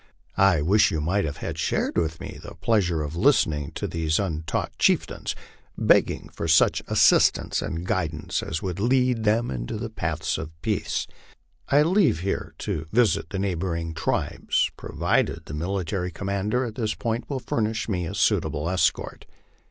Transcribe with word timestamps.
I 0.39 0.63
wish 0.63 0.89
you 0.89 0.99
might 0.99 1.25
have 1.25 1.59
shared 1.59 1.95
with 1.95 2.19
me 2.19 2.39
the 2.41 2.55
pleasure 2.55 3.03
of 3.03 3.15
listening 3.15 3.71
to 3.73 3.85
these 3.85 4.17
untaught 4.17 4.71
chieftains, 4.79 5.35
begging 5.77 6.27
for 6.33 6.47
such 6.47 6.81
assistance 6.87 7.61
and 7.61 7.85
guidance 7.85 8.41
as 8.41 8.63
would 8.63 8.79
lead 8.79 9.25
them 9.25 9.51
in 9.51 9.67
the 9.67 9.91
paths 9.91 10.39
of 10.39 10.59
peace. 10.63 11.05
I 11.69 11.83
leave 11.83 12.21
here 12.21 12.55
on 12.55 12.55
the 12.57 12.63
th, 12.65 12.85
to 12.87 12.87
visit 12.91 13.29
the 13.29 13.37
neighboring 13.37 13.93
tribes, 13.93 14.71
provided 14.75 15.43
the 15.45 15.53
military 15.53 16.09
commander 16.09 16.65
at 16.65 16.73
this 16.73 16.95
point 16.95 17.29
will 17.29 17.39
furnish 17.39 17.87
me 17.87 18.07
a 18.07 18.15
suitable 18.15 18.71
escort. 18.71 19.27